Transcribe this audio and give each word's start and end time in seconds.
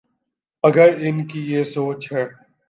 اگر 0.63 0.89
ان 0.99 1.27
کی 1.27 1.41
یہ 1.51 1.63
سوچ 1.63 2.13
ہے۔ 2.13 2.25